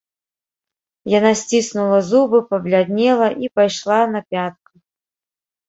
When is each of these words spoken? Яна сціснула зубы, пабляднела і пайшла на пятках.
Яна 1.19 1.31
сціснула 1.41 1.99
зубы, 2.09 2.37
пабляднела 2.55 3.27
і 3.45 3.53
пайшла 3.61 4.01
на 4.17 4.25
пятках. 4.35 4.77